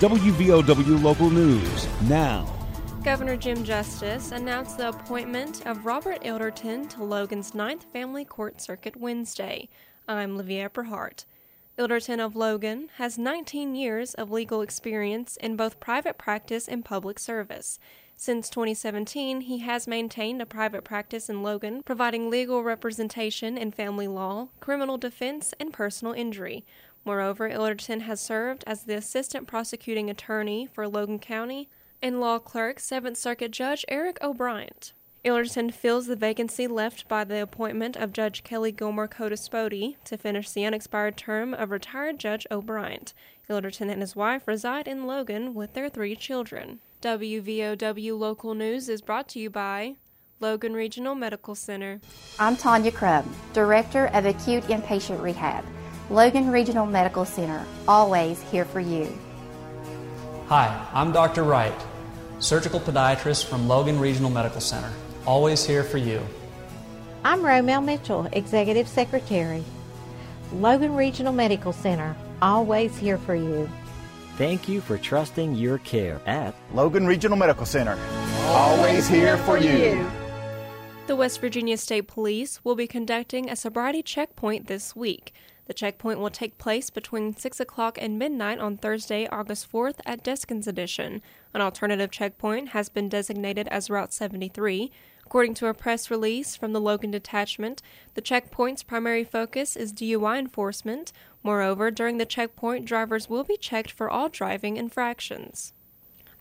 WVOW 0.00 1.02
Local 1.02 1.28
News 1.28 1.86
now. 2.08 2.50
Governor 3.04 3.36
Jim 3.36 3.62
Justice 3.62 4.32
announced 4.32 4.78
the 4.78 4.88
appointment 4.88 5.66
of 5.66 5.84
Robert 5.84 6.22
Ilderton 6.22 6.88
to 6.88 7.04
Logan's 7.04 7.54
Ninth 7.54 7.84
Family 7.92 8.24
Court 8.24 8.62
Circuit 8.62 8.96
Wednesday. 8.96 9.68
I'm 10.08 10.38
Livia 10.38 10.70
Eberhart. 10.70 11.26
Ilderton 11.78 12.18
of 12.18 12.34
Logan 12.34 12.88
has 12.96 13.18
19 13.18 13.74
years 13.74 14.14
of 14.14 14.30
legal 14.30 14.62
experience 14.62 15.36
in 15.36 15.54
both 15.54 15.80
private 15.80 16.16
practice 16.16 16.66
and 16.66 16.82
public 16.82 17.18
service. 17.18 17.78
Since 18.16 18.50
2017, 18.50 19.42
he 19.42 19.58
has 19.60 19.86
maintained 19.86 20.42
a 20.42 20.46
private 20.46 20.84
practice 20.84 21.30
in 21.30 21.42
Logan, 21.42 21.82
providing 21.82 22.28
legal 22.28 22.62
representation 22.62 23.56
in 23.56 23.72
family 23.72 24.08
law, 24.08 24.48
criminal 24.60 24.98
defense, 24.98 25.54
and 25.58 25.72
personal 25.72 26.12
injury. 26.12 26.64
Moreover, 27.04 27.48
Ilderton 27.48 28.02
has 28.02 28.20
served 28.20 28.64
as 28.66 28.82
the 28.82 28.96
assistant 28.96 29.46
prosecuting 29.46 30.10
attorney 30.10 30.68
for 30.72 30.86
Logan 30.86 31.18
County 31.18 31.68
and 32.02 32.20
law 32.20 32.38
clerk 32.38 32.78
7th 32.78 33.16
Circuit 33.16 33.50
Judge 33.50 33.84
Eric 33.88 34.18
O'Briant. 34.22 34.92
Ilderton 35.24 35.72
fills 35.72 36.06
the 36.06 36.16
vacancy 36.16 36.66
left 36.66 37.06
by 37.06 37.24
the 37.24 37.42
appointment 37.42 37.94
of 37.96 38.12
Judge 38.12 38.42
Kelly 38.42 38.72
Gilmore 38.72 39.08
Codispoti 39.08 39.96
to 40.04 40.16
finish 40.16 40.50
the 40.50 40.64
unexpired 40.64 41.18
term 41.18 41.52
of 41.52 41.70
retired 41.70 42.18
Judge 42.18 42.46
O'Briant. 42.50 43.12
Ilderton 43.48 43.90
and 43.90 44.00
his 44.00 44.16
wife 44.16 44.48
reside 44.48 44.88
in 44.88 45.06
Logan 45.06 45.52
with 45.52 45.74
their 45.74 45.90
three 45.90 46.16
children. 46.16 46.80
WVOW 47.02 48.18
Local 48.18 48.54
News 48.54 48.88
is 48.88 49.02
brought 49.02 49.28
to 49.30 49.38
you 49.38 49.50
by 49.50 49.96
Logan 50.38 50.72
Regional 50.72 51.14
Medical 51.14 51.54
Center. 51.54 52.00
I'm 52.38 52.56
Tanya 52.56 52.92
Crubb, 52.92 53.26
Director 53.52 54.06
of 54.14 54.24
Acute 54.24 54.64
Inpatient 54.64 55.20
Rehab. 55.20 55.64
Logan 56.10 56.50
Regional 56.50 56.86
Medical 56.86 57.24
Center, 57.24 57.64
always 57.86 58.42
here 58.50 58.64
for 58.64 58.80
you. 58.80 59.16
Hi, 60.48 60.84
I'm 60.92 61.12
Dr. 61.12 61.44
Wright, 61.44 61.72
surgical 62.40 62.80
podiatrist 62.80 63.44
from 63.44 63.68
Logan 63.68 64.00
Regional 64.00 64.28
Medical 64.28 64.60
Center, 64.60 64.90
always 65.24 65.64
here 65.64 65.84
for 65.84 65.98
you. 65.98 66.20
I'm 67.24 67.42
Romel 67.42 67.84
Mitchell, 67.84 68.28
Executive 68.32 68.88
Secretary. 68.88 69.62
Logan 70.52 70.96
Regional 70.96 71.32
Medical 71.32 71.72
Center, 71.72 72.16
always 72.42 72.98
here 72.98 73.18
for 73.18 73.36
you. 73.36 73.70
Thank 74.36 74.68
you 74.68 74.80
for 74.80 74.98
trusting 74.98 75.54
your 75.54 75.78
care 75.78 76.20
at 76.26 76.56
Logan 76.74 77.06
Regional 77.06 77.38
Medical 77.38 77.66
Center, 77.66 77.96
always 78.46 79.06
here 79.06 79.36
for 79.38 79.58
you. 79.58 80.10
The 81.06 81.14
West 81.14 81.40
Virginia 81.40 81.76
State 81.76 82.08
Police 82.08 82.64
will 82.64 82.74
be 82.74 82.88
conducting 82.88 83.48
a 83.48 83.54
sobriety 83.54 84.02
checkpoint 84.02 84.66
this 84.66 84.96
week. 84.96 85.32
The 85.70 85.74
checkpoint 85.74 86.18
will 86.18 86.30
take 86.30 86.58
place 86.58 86.90
between 86.90 87.36
6 87.36 87.60
o'clock 87.60 87.96
and 88.02 88.18
midnight 88.18 88.58
on 88.58 88.76
Thursday, 88.76 89.28
August 89.28 89.70
4th 89.70 90.00
at 90.04 90.24
Deskins 90.24 90.66
Addition. 90.66 91.22
An 91.54 91.60
alternative 91.60 92.10
checkpoint 92.10 92.70
has 92.70 92.88
been 92.88 93.08
designated 93.08 93.68
as 93.68 93.88
Route 93.88 94.12
73. 94.12 94.90
According 95.24 95.54
to 95.54 95.68
a 95.68 95.74
press 95.74 96.10
release 96.10 96.56
from 96.56 96.72
the 96.72 96.80
Logan 96.80 97.12
Detachment, 97.12 97.82
the 98.14 98.20
checkpoint's 98.20 98.82
primary 98.82 99.22
focus 99.22 99.76
is 99.76 99.92
DUI 99.92 100.40
enforcement. 100.40 101.12
Moreover, 101.44 101.92
during 101.92 102.18
the 102.18 102.26
checkpoint, 102.26 102.84
drivers 102.84 103.30
will 103.30 103.44
be 103.44 103.56
checked 103.56 103.92
for 103.92 104.10
all 104.10 104.28
driving 104.28 104.76
infractions. 104.76 105.72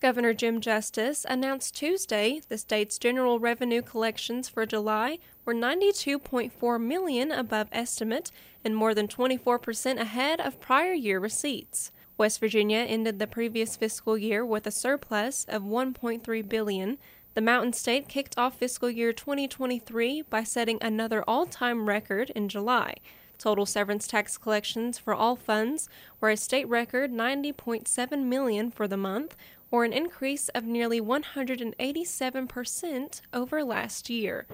Governor 0.00 0.32
Jim 0.32 0.60
Justice 0.60 1.26
announced 1.28 1.76
Tuesday 1.76 2.40
the 2.48 2.58
state's 2.58 2.98
general 2.98 3.40
revenue 3.40 3.82
collections 3.82 4.48
for 4.48 4.66
July 4.66 5.18
were 5.44 5.54
92.4 5.54 6.80
million 6.80 7.32
above 7.32 7.68
estimate 7.72 8.30
and 8.64 8.76
more 8.76 8.94
than 8.94 9.08
24% 9.08 10.00
ahead 10.00 10.40
of 10.40 10.60
prior 10.60 10.92
year 10.92 11.18
receipts. 11.18 11.90
West 12.18 12.40
Virginia 12.40 12.78
ended 12.78 13.20
the 13.20 13.28
previous 13.28 13.76
fiscal 13.76 14.18
year 14.18 14.44
with 14.44 14.66
a 14.66 14.72
surplus 14.72 15.44
of 15.44 15.62
1.3 15.62 16.48
billion. 16.48 16.98
The 17.34 17.40
Mountain 17.40 17.74
State 17.74 18.08
kicked 18.08 18.36
off 18.36 18.58
fiscal 18.58 18.90
year 18.90 19.12
2023 19.12 20.22
by 20.22 20.42
setting 20.42 20.78
another 20.80 21.22
all-time 21.28 21.88
record 21.88 22.30
in 22.30 22.48
July. 22.48 22.96
Total 23.38 23.64
severance 23.64 24.08
tax 24.08 24.36
collections 24.36 24.98
for 24.98 25.14
all 25.14 25.36
funds 25.36 25.88
were 26.20 26.30
a 26.30 26.36
state 26.36 26.68
record 26.68 27.12
90.7 27.12 28.24
million 28.24 28.72
for 28.72 28.88
the 28.88 28.96
month, 28.96 29.36
or 29.70 29.84
an 29.84 29.92
increase 29.92 30.48
of 30.48 30.64
nearly 30.64 31.00
187% 31.00 33.20
over 33.32 33.62
last 33.62 34.10
year. 34.10 34.44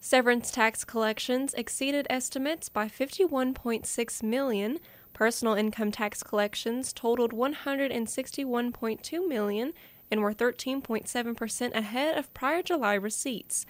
Severance 0.00 0.50
tax 0.50 0.84
collections 0.84 1.54
exceeded 1.54 2.08
estimates 2.10 2.68
by 2.68 2.88
51.6 2.88 4.22
million. 4.24 4.80
Personal 5.12 5.54
income 5.54 5.92
tax 5.92 6.22
collections 6.22 6.92
totaled 6.92 7.32
161.2 7.32 9.28
million 9.28 9.72
and 10.10 10.20
were 10.20 10.32
13.7% 10.34 11.74
ahead 11.74 12.18
of 12.18 12.32
prior 12.34 12.62
July 12.62 12.94
receipts. 12.94 13.66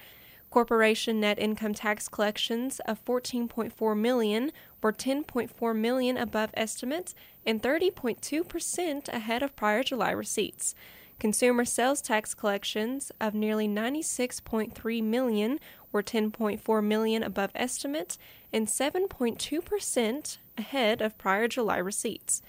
Corporation 0.51 1.19
net 1.19 1.39
income 1.39 1.73
tax 1.73 2.09
collections 2.09 2.79
of 2.81 3.03
14.4 3.05 3.99
million 3.99 4.53
were 4.83 4.93
10.4 4.93 5.77
million 5.77 6.19
above 6.19 6.51
estimates 6.55 7.15
and 7.47 7.63
30.2% 7.63 9.09
ahead 9.09 9.43
of 9.43 9.57
prior 9.57 9.83
July 9.83 10.11
receipts. 10.11 10.75
Consumer 11.19 11.65
sales 11.65 12.01
tax 12.01 12.35
collections 12.35 13.13
of 13.21 13.35
nearly 13.35 13.69
96.3 13.69 15.03
million 15.03 15.61
were 15.93 16.03
10.4 16.03 16.85
million 16.85 17.23
above 17.23 17.51
estimates 17.55 18.19
and 18.53 18.67
7.2% 18.67 20.39
ahead 20.59 21.01
of 21.01 21.19
prior 21.19 21.49
July 21.49 21.79
receipts. 21.79 22.43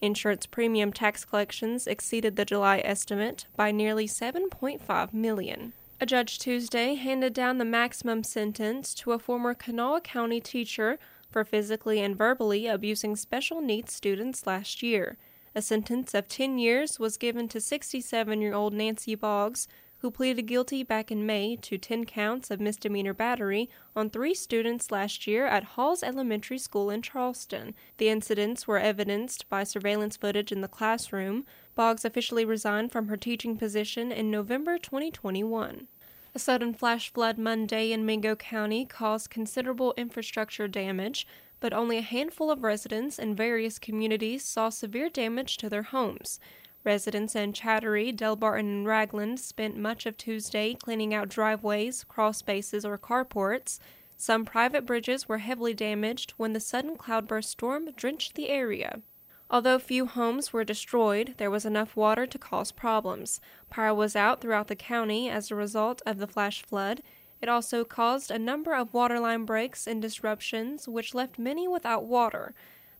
Insurance 0.00 0.46
premium 0.46 0.92
tax 0.92 1.24
collections 1.24 1.86
exceeded 1.86 2.36
the 2.36 2.44
July 2.44 2.80
estimate 2.84 3.46
by 3.56 3.70
nearly 3.70 4.06
7.5 4.06 5.12
million. 5.12 5.72
A 6.00 6.06
judge 6.06 6.38
Tuesday 6.38 6.94
handed 6.94 7.34
down 7.34 7.58
the 7.58 7.64
maximum 7.66 8.24
sentence 8.24 8.94
to 8.94 9.12
a 9.12 9.18
former 9.18 9.52
Kanawha 9.52 10.00
County 10.00 10.40
teacher 10.40 10.98
for 11.30 11.44
physically 11.44 12.00
and 12.00 12.16
verbally 12.16 12.66
abusing 12.66 13.16
special 13.16 13.60
needs 13.60 13.92
students 13.92 14.46
last 14.46 14.82
year. 14.82 15.18
A 15.52 15.60
sentence 15.60 16.14
of 16.14 16.28
10 16.28 16.58
years 16.58 17.00
was 17.00 17.16
given 17.16 17.48
to 17.48 17.60
67 17.60 18.40
year 18.40 18.54
old 18.54 18.72
Nancy 18.72 19.16
Boggs, 19.16 19.66
who 19.98 20.10
pleaded 20.10 20.42
guilty 20.42 20.84
back 20.84 21.10
in 21.10 21.26
May 21.26 21.56
to 21.56 21.76
10 21.76 22.04
counts 22.04 22.50
of 22.50 22.60
misdemeanor 22.60 23.12
battery 23.12 23.68
on 23.96 24.08
three 24.10 24.32
students 24.32 24.92
last 24.92 25.26
year 25.26 25.46
at 25.46 25.74
Holz 25.74 26.04
Elementary 26.04 26.58
School 26.58 26.88
in 26.88 27.02
Charleston. 27.02 27.74
The 27.98 28.08
incidents 28.08 28.68
were 28.68 28.78
evidenced 28.78 29.48
by 29.48 29.64
surveillance 29.64 30.16
footage 30.16 30.52
in 30.52 30.60
the 30.60 30.68
classroom. 30.68 31.44
Boggs 31.74 32.04
officially 32.04 32.44
resigned 32.44 32.92
from 32.92 33.08
her 33.08 33.16
teaching 33.16 33.56
position 33.56 34.12
in 34.12 34.30
November 34.30 34.78
2021. 34.78 35.88
A 36.32 36.38
sudden 36.38 36.74
flash 36.74 37.12
flood 37.12 37.38
Monday 37.38 37.90
in 37.90 38.06
Mingo 38.06 38.36
County 38.36 38.84
caused 38.84 39.30
considerable 39.30 39.94
infrastructure 39.96 40.68
damage, 40.68 41.26
but 41.58 41.72
only 41.72 41.98
a 41.98 42.02
handful 42.02 42.52
of 42.52 42.62
residents 42.62 43.18
in 43.18 43.34
various 43.34 43.80
communities 43.80 44.44
saw 44.44 44.68
severe 44.68 45.08
damage 45.08 45.56
to 45.56 45.68
their 45.68 45.82
homes. 45.82 46.38
Residents 46.84 47.34
in 47.34 47.52
Chattaroy, 47.52 48.12
Delbarton, 48.14 48.60
and 48.60 48.86
Ragland 48.86 49.40
spent 49.40 49.76
much 49.76 50.06
of 50.06 50.16
Tuesday 50.16 50.74
cleaning 50.74 51.12
out 51.12 51.28
driveways, 51.28 52.04
crawl 52.04 52.32
spaces, 52.32 52.84
or 52.84 52.96
carports. 52.96 53.80
Some 54.16 54.44
private 54.44 54.86
bridges 54.86 55.28
were 55.28 55.38
heavily 55.38 55.74
damaged 55.74 56.34
when 56.36 56.52
the 56.52 56.60
sudden 56.60 56.96
cloudburst 56.96 57.50
storm 57.50 57.90
drenched 57.96 58.34
the 58.34 58.50
area. 58.50 59.02
Although 59.50 59.80
few 59.80 60.06
homes 60.06 60.52
were 60.52 60.62
destroyed, 60.62 61.34
there 61.38 61.50
was 61.50 61.66
enough 61.66 61.96
water 61.96 62.24
to 62.24 62.38
cause 62.38 62.70
problems. 62.70 63.40
Power 63.68 63.92
was 63.92 64.14
out 64.14 64.40
throughout 64.40 64.68
the 64.68 64.76
county 64.76 65.28
as 65.28 65.50
a 65.50 65.56
result 65.56 66.00
of 66.06 66.18
the 66.18 66.28
flash 66.28 66.62
flood. 66.62 67.02
It 67.42 67.48
also 67.48 67.84
caused 67.84 68.30
a 68.30 68.38
number 68.38 68.74
of 68.74 68.94
waterline 68.94 69.44
breaks 69.44 69.88
and 69.88 70.00
disruptions, 70.00 70.86
which 70.86 71.14
left 71.14 71.36
many 71.36 71.66
without 71.66 72.04
water. 72.04 72.54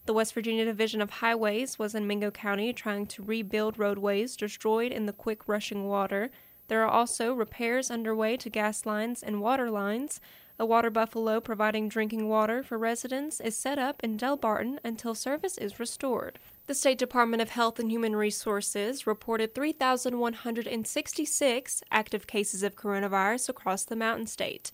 The 0.06 0.14
West 0.14 0.34
Virginia 0.34 0.64
Division 0.64 1.00
of 1.00 1.10
Highways 1.10 1.78
was 1.78 1.94
in 1.94 2.06
Mingo 2.06 2.32
County 2.32 2.72
trying 2.72 3.06
to 3.08 3.22
rebuild 3.22 3.78
roadways 3.78 4.34
destroyed 4.34 4.90
in 4.90 5.06
the 5.06 5.12
quick 5.12 5.46
rushing 5.46 5.86
water. 5.86 6.30
There 6.66 6.82
are 6.82 6.90
also 6.90 7.32
repairs 7.32 7.92
underway 7.92 8.36
to 8.38 8.50
gas 8.50 8.84
lines 8.84 9.22
and 9.22 9.40
water 9.40 9.70
lines. 9.70 10.20
A 10.60 10.66
water 10.66 10.90
buffalo 10.90 11.40
providing 11.40 11.88
drinking 11.88 12.28
water 12.28 12.62
for 12.62 12.76
residents 12.76 13.40
is 13.40 13.56
set 13.56 13.78
up 13.78 14.04
in 14.04 14.18
Delbarton 14.18 14.78
until 14.84 15.14
service 15.14 15.56
is 15.56 15.80
restored. 15.80 16.38
The 16.66 16.74
State 16.74 16.98
Department 16.98 17.40
of 17.40 17.48
Health 17.48 17.78
and 17.78 17.90
Human 17.90 18.14
Resources 18.14 19.06
reported 19.06 19.54
3,166 19.54 21.82
active 21.90 22.26
cases 22.26 22.62
of 22.62 22.76
coronavirus 22.76 23.48
across 23.48 23.84
the 23.84 23.96
Mountain 23.96 24.26
State. 24.26 24.70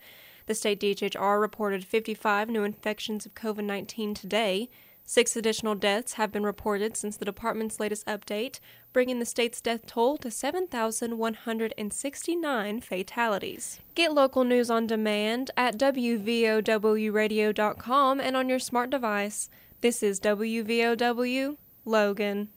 The 0.47 0.57
state 0.57 0.81
DHR 0.81 1.41
reported 1.41 1.85
55 1.85 2.51
new 2.51 2.65
infections 2.65 3.25
of 3.25 3.37
COVID 3.37 3.63
19 3.63 4.15
today. 4.15 4.69
Six 5.09 5.37
additional 5.37 5.77
deaths 5.77 6.15
have 6.15 6.33
been 6.33 6.43
reported 6.43 6.97
since 6.97 7.17
the 7.17 7.25
department's 7.25 7.79
latest 7.79 8.05
update, 8.07 8.59
bringing 8.93 9.21
the 9.21 9.25
state's 9.25 9.61
death 9.61 9.87
toll 9.87 10.17
to 10.17 10.33
7,169 10.33 12.81
fatalities. 12.81 13.79
Get 13.95 14.13
local 14.13 14.43
news 14.43 14.69
on 14.69 14.89
demand 14.89 15.53
at 15.57 15.79
WVOWradio.com 15.79 18.21
and 18.21 18.37
on 18.37 18.49
your 18.49 18.59
smart 18.59 18.91
device. 18.91 19.49
This 19.81 20.03
is 20.03 20.19
WVOW 20.19 21.57
Logan. 21.85 22.49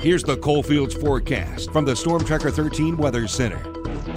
Here's 0.00 0.24
the 0.24 0.36
Coalfields 0.36 0.94
forecast 0.94 1.72
from 1.72 1.86
the 1.86 1.96
Storm 1.96 2.22
Tracker 2.22 2.50
13 2.50 2.98
Weather 2.98 3.26
Center. 3.26 3.62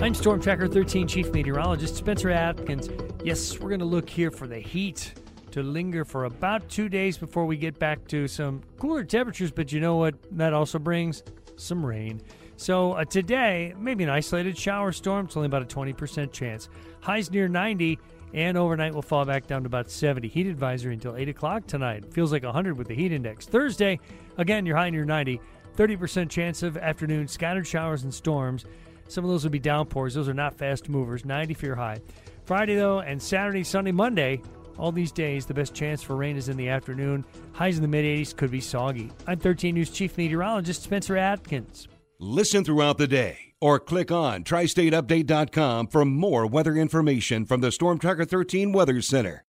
I'm 0.02 0.14
Storm 0.14 0.42
Tracker 0.42 0.68
13 0.68 1.08
Chief 1.08 1.32
Meteorologist 1.32 1.96
Spencer 1.96 2.32
Adkins. 2.32 2.90
Yes, 3.24 3.62
we're 3.62 3.70
going 3.70 3.80
to 3.80 3.86
look 3.86 4.10
here 4.10 4.30
for 4.30 4.46
the 4.46 4.60
heat 4.60 5.14
to 5.52 5.64
linger 5.64 6.06
for 6.06 6.26
about 6.26 6.70
two 6.70 6.90
days 6.90 7.18
before 7.18 7.46
we 7.46 7.58
get 7.58 7.80
back 7.80 8.08
to 8.08 8.28
some 8.28 8.62
cooler 8.78 9.04
temperatures, 9.04 9.52
but 9.52 9.72
you 9.72 9.80
know 9.80 9.98
what 9.98 10.16
that 10.38 10.54
also 10.54 10.80
brings? 10.80 11.24
Some 11.56 11.86
rain. 11.86 12.22
So 12.58 12.94
uh, 12.94 13.06
today, 13.06 13.74
maybe 13.78 14.04
an 14.04 14.10
isolated 14.10 14.58
shower 14.58 14.92
storm. 14.92 15.28
It's 15.28 15.38
only 15.38 15.48
about 15.48 15.62
a 15.62 15.66
20% 15.66 16.32
chance. 16.32 16.68
Highs 17.02 17.32
near 17.32 17.48
90, 17.48 17.98
and 18.34 18.58
overnight 18.58 18.94
will 18.94 19.02
fall 19.02 19.26
back 19.26 19.48
down 19.48 19.64
to 19.64 19.68
about 19.68 19.90
70. 19.90 20.28
Heat 20.28 20.48
advisory 20.48 20.94
until 20.94 21.16
8 21.16 21.30
o'clock 21.30 21.68
tonight. 21.68 22.14
Feels 22.14 22.32
like 22.32 22.44
100 22.44 22.78
with 22.78 22.88
the 22.88 22.96
heat 22.96 23.12
index. 23.12 23.46
Thursday, 23.46 24.00
again, 24.38 24.66
you're 24.66 24.76
high 24.76 24.90
near 24.90 25.06
90. 25.06 25.40
30% 25.78 26.30
chance 26.30 26.62
of 26.62 26.76
afternoon 26.76 27.28
scattered 27.28 27.66
showers 27.66 28.04
and 28.04 28.14
storms. 28.14 28.66
Some 29.08 29.24
of 29.24 29.30
those 29.30 29.44
will 29.44 29.52
be 29.52 29.60
downpours. 29.60 30.14
Those 30.14 30.28
are 30.28 30.34
not 30.34 30.54
fast 30.54 30.90
movers. 30.90 31.24
90 31.24 31.54
for 31.54 31.66
your 31.66 31.76
high. 31.76 32.00
Friday, 32.44 32.76
though, 32.76 33.00
and 33.00 33.22
Saturday, 33.22 33.64
Sunday, 33.64 33.92
Monday, 33.92 34.42
all 34.80 34.92
these 34.92 35.12
days, 35.12 35.46
the 35.46 35.54
best 35.54 35.74
chance 35.74 36.02
for 36.02 36.16
rain 36.16 36.38
is 36.38 36.50
in 36.50 36.58
the 36.58 36.70
afternoon. 36.70 37.26
Highs 37.52 37.76
in 37.76 37.82
the 37.82 37.88
mid 37.88 38.06
80s 38.06 38.36
could 38.36 38.52
be 38.52 38.62
soggy. 38.62 39.12
I'm 39.28 39.40
13 39.40 39.76
News 39.76 39.90
Chief 39.90 40.18
Meteorologist 40.18 40.84
Spencer 40.84 41.18
Adkins. 41.18 41.88
Listen 42.20 42.64
throughout 42.64 42.98
the 42.98 43.08
day 43.08 43.54
or 43.62 43.80
click 43.80 44.12
on 44.12 44.44
tristateupdate.com 44.44 45.88
for 45.88 46.06
more 46.06 46.48
weather 46.48 46.76
information 46.76 47.46
from 47.46 47.62
the 47.62 47.72
Storm 47.72 48.00
Tracker 48.00 48.26
13 48.26 48.72
Weather 48.72 49.02
Center. 49.02 49.44